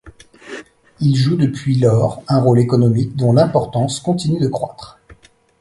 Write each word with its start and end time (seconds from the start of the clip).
Il 0.99 1.15
joue 1.15 1.35
depuis 1.35 1.75
lors 1.77 2.23
un 2.27 2.41
rôle 2.41 2.57
économique 2.59 3.15
dont 3.15 3.33
l'importance 3.33 3.99
continue 3.99 4.39
de 4.39 4.47
croître. 4.47 4.99